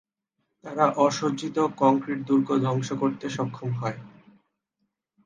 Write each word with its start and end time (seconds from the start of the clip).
তারা 0.63 0.85
অ-সজ্জিত 0.97 1.57
কংক্রিট 1.81 2.19
দুর্গ 2.27 2.49
ধ্বংস 2.63 2.89
করতে 3.01 3.25
সক্ষম 3.29 3.69
হয়। 3.73 3.99